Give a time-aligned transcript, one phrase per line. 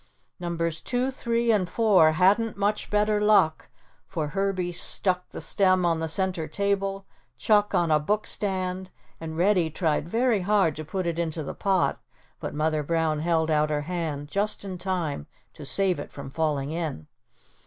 [0.39, 3.69] Numbers two, three and four hadn't much better luck
[4.07, 7.05] for Herbie stuck the stem on the center table,
[7.37, 11.53] Chuck on a book stand and Reddy tried very hard to put it into the
[11.53, 12.01] pot
[12.39, 16.71] but Mother Brown held out her hand just in time to save it from falling
[16.71, 17.05] in.